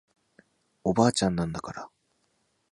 [0.83, 1.89] おばあちゃんなんだから